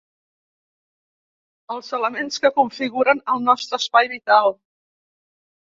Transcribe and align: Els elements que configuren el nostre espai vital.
Els 1.75 1.91
elements 1.99 2.43
que 2.47 2.53
configuren 2.57 3.23
el 3.37 3.47
nostre 3.51 3.81
espai 3.83 4.13
vital. 4.17 4.53